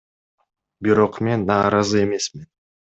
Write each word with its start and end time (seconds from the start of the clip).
Бирок 0.87 1.13
мен 1.29 1.39
нааразы 1.51 1.97
эмесмин. 2.05 2.47